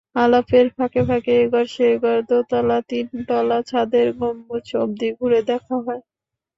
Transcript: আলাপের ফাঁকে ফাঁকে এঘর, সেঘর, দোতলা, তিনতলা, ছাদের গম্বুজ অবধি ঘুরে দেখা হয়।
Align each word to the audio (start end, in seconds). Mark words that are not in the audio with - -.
আলাপের 0.15 0.65
ফাঁকে 0.75 1.01
ফাঁকে 1.07 1.33
এঘর, 1.43 1.65
সেঘর, 1.75 2.17
দোতলা, 2.29 2.77
তিনতলা, 2.89 3.57
ছাদের 3.69 4.07
গম্বুজ 4.19 4.67
অবধি 4.75 5.09
ঘুরে 5.17 5.39
দেখা 5.49 5.75
হয়। 5.85 6.01